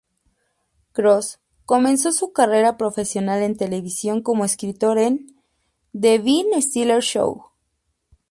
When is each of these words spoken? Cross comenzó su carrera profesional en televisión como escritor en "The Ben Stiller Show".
Cross 0.93 1.39
comenzó 1.63 2.11
su 2.11 2.33
carrera 2.33 2.75
profesional 2.75 3.43
en 3.43 3.55
televisión 3.55 4.23
como 4.23 4.45
escritor 4.45 4.97
en 4.97 5.27
"The 5.93 6.17
Ben 6.17 6.59
Stiller 6.59 7.03
Show". 7.03 7.45